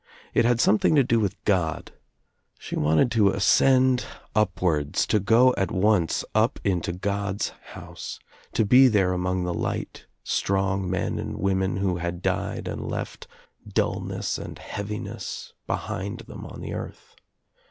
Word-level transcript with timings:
It 0.33 0.45
had 0.45 0.59
something 0.59 0.95
to 0.95 1.03
do 1.03 1.19
with 1.19 1.35
God. 1.45 1.91
She 2.57 2.75
wanted 2.75 3.11
to 3.11 3.29
ascend 3.29 4.03
upwards, 4.33 5.05
to 5.05 5.19
go 5.19 5.53
at 5.59 5.69
once 5.69 6.25
up 6.33 6.59
into 6.63 6.91
God's 6.91 7.49
house, 7.75 8.17
to 8.53 8.65
be 8.65 8.87
there 8.87 9.13
among 9.13 9.43
the 9.43 9.53
light 9.53 10.07
strong 10.23 10.89
men 10.89 11.19
and 11.19 11.37
women 11.37 11.77
who 11.77 11.99
238 11.99 11.99
THE 12.23 12.29
TRIUMPH 12.31 12.37
OP 12.39 12.41
THE 12.41 12.41
EGG, 12.49 12.55
had 12.57 12.57
died 12.63 12.67
and 12.67 12.89
left 12.91 13.27
dullness 13.67 14.37
and 14.39 14.57
heaviness 14.57 15.53
behind 15.67 16.19
them 16.21 16.47
I 16.47 16.49
on 16.49 16.61
the 16.61 16.73
earth. 16.73 17.15